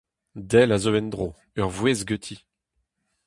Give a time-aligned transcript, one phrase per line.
[0.49, 1.27] Del a zeu en-dro,
[1.59, 2.37] ur voest ganti.